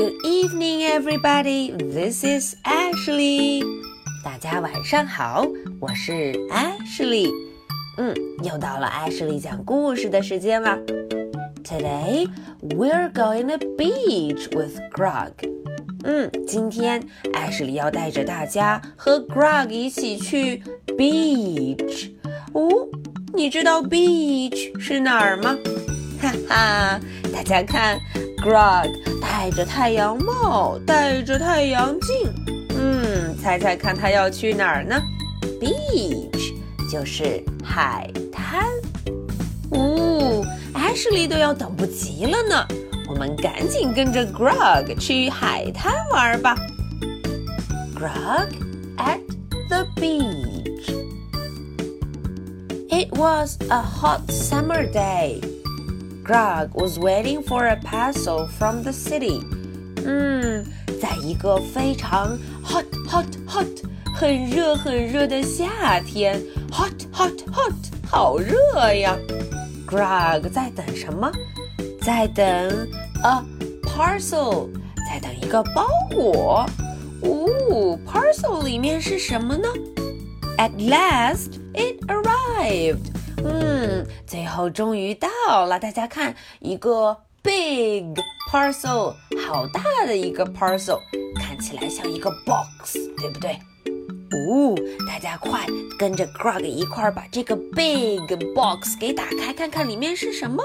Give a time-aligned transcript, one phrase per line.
[0.00, 1.72] Good evening, everybody.
[1.72, 3.62] This is Ashley.
[4.24, 5.46] 大家晚上好，
[5.78, 7.30] 我是 Ashley。
[7.98, 10.78] 嗯，又到了 Ashley 讲故事的时间了。
[11.62, 12.26] Today
[12.62, 15.32] we're going to beach with Grug.
[16.04, 20.62] 嗯，今天 Ashley 要带着大家和 Grug 一起去
[20.96, 22.10] beach。
[22.54, 22.88] 哦，
[23.34, 25.58] 你知道 beach 是哪儿吗？
[26.20, 27.00] 哈哈，
[27.32, 27.98] 大家看
[28.38, 28.90] ，Grug
[29.22, 32.30] 戴着太阳帽，戴着太阳镜。
[32.76, 35.00] 嗯，猜猜看他要去哪儿呢
[35.60, 36.52] ？Beach
[36.90, 38.66] 就是海滩。
[39.70, 42.66] 哦，Ashley 都要等不及了呢，
[43.08, 46.56] 我们赶紧跟着 Grug 去海滩玩吧。
[47.94, 48.48] Grug
[48.98, 49.20] at
[49.68, 50.90] the beach.
[52.90, 55.40] It was a hot summer day.
[56.22, 59.40] Grug was waiting for a parcel from the city.
[59.40, 60.04] Hmm, city。
[60.06, 60.64] 嗯，
[61.00, 63.66] 在一个非常 hot hot hot
[64.14, 67.74] 很热很热的夏天，hot hot hot
[68.08, 69.16] 好热呀
[69.86, 71.30] ！Grug 在等什么？
[72.02, 72.44] 在等
[73.22, 73.42] a
[73.82, 74.68] parcel，
[75.08, 76.66] 在等一个包裹。
[77.22, 79.68] 哦，parcel 里面是什么呢
[80.58, 83.10] ？At last, it arrived.
[83.44, 85.28] 嗯，最后终于到
[85.66, 88.04] 了，大家看，一个 big
[88.50, 89.14] parcel，
[89.46, 90.98] 好大的一个 parcel，
[91.36, 93.58] 看起来像一个 box，对不对？
[94.32, 94.74] 哦，
[95.08, 95.66] 大家快
[95.98, 98.20] 跟着 Grog 一块儿把这个 big
[98.54, 100.64] box 给打开，看看里面是什么。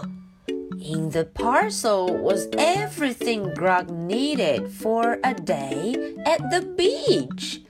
[0.78, 5.96] In the parcel was everything Grog needed for a day
[6.26, 7.65] at the beach.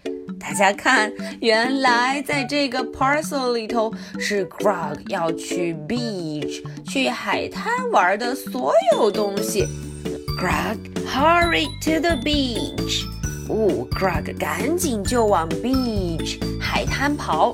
[0.48, 9.66] 大家看，原来在这个 parcel 里头是 Grog 要去 beach 去海滩玩的所有东西。
[10.40, 13.06] Grog hurry to the beach。
[13.50, 17.52] 哦，Grog 赶紧就往 beach 海滩跑。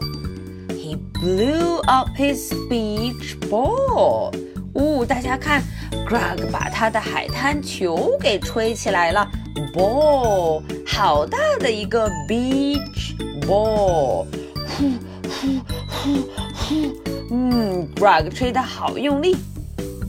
[0.67, 4.33] He blew up his beach ball。
[4.73, 5.63] 哦，大家看
[6.05, 9.25] ，Grog 把他的海滩球给吹起来了。
[9.73, 14.25] ball，好大的一个 beach ball，
[14.67, 14.91] 呼
[15.29, 16.93] 呼呼呼，
[17.31, 19.35] 嗯，Grug 吹得好用力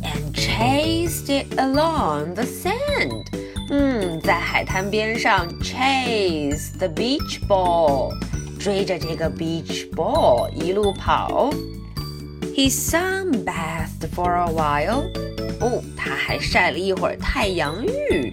[0.02, 3.24] ，and chased it along the sand，
[3.70, 8.12] 嗯，在海滩边上 chase the beach ball，
[8.58, 11.50] 追着这个 beach ball 一路跑。
[12.54, 15.04] He sunbathed for a while，
[15.60, 18.30] 哦，他还晒了一会儿太阳浴。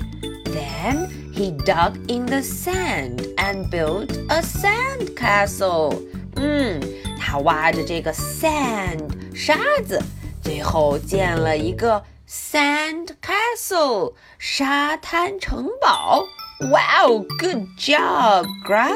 [0.60, 5.92] then he dug in the sand and built a sand castle.
[6.36, 6.82] Hmm, castle。
[6.82, 6.82] 嗯，
[7.20, 10.02] 他挖着这个 sand 沙子，
[10.42, 16.26] 最后建了一个 sand castle 沙滩城堡。
[16.60, 18.94] Wow, good job, Grug!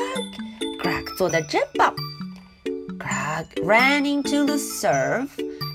[0.82, 1.96] Grug 做的真棒。
[3.00, 5.30] Grug ran into the surf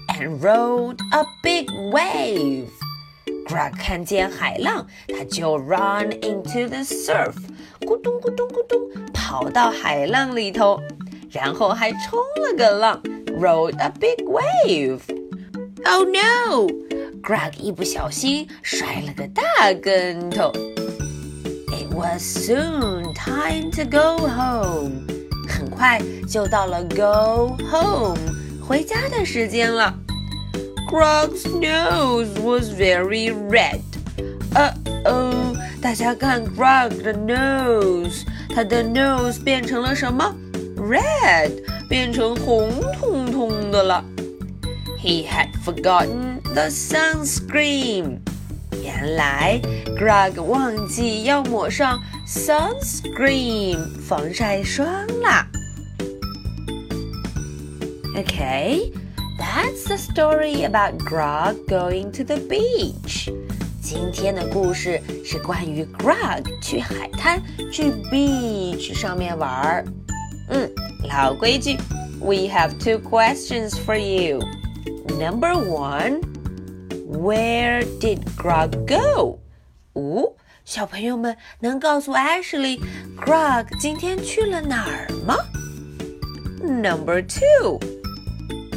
[0.09, 2.69] and rode a big wave.
[3.49, 7.33] Grug 看见海浪，他就 run into the surf，
[7.81, 8.79] 咕咚咕咚咕咚
[9.15, 10.79] 跑到海浪里头，
[11.31, 13.03] 然后还冲了个浪
[13.41, 15.01] ，rolled a big wave。
[15.87, 19.43] Oh no！Grug 一不小心摔了个大
[19.81, 20.53] 跟头。
[21.73, 25.07] It was soon time to go home，
[25.49, 28.19] 很快就到了 go home
[28.63, 29.95] 回家的时间了。
[30.88, 33.82] Grug's nose was very red.
[34.54, 34.72] Uh
[35.04, 40.34] oh，大家看 Grug 的 nose，他的 nose 变成了什么
[40.78, 44.03] ？Red，变成红彤彤的了。
[44.99, 48.20] He had forgotten the sunscreen.
[48.82, 49.60] 原来
[49.99, 54.88] Grug 忘记要抹上 sunscreen 防晒霜
[55.20, 55.47] 了。
[58.16, 58.91] Okay.
[59.38, 63.32] That's the story about Grug going to the beach.
[63.81, 67.40] 今天的故事是关于 Grug 去海滩、
[67.73, 69.85] 去 beach 上面玩儿。
[70.49, 70.69] 嗯，
[71.08, 71.76] 老规矩
[72.20, 74.40] ，We have two questions for you.
[75.19, 76.20] Number one,
[77.06, 79.38] Where did Grug go?
[79.94, 82.81] 五，小朋友们能告诉 Ashley
[83.17, 85.37] Grug 今天去了哪儿吗
[86.61, 87.98] ？Number two.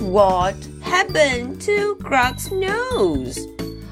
[0.01, 3.39] What happened to Grug's nose？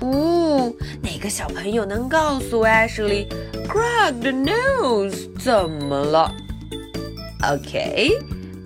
[0.02, 5.30] 哦，哪个小朋友能告诉 Ashley，Grug the nose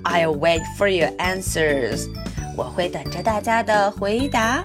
[0.04, 2.08] I'll wait for your answers。
[2.56, 4.64] 我会等着大家的回答。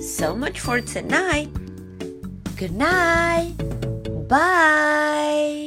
[0.00, 1.48] So much for tonight.
[2.58, 3.54] Good night.
[4.28, 5.65] Bye.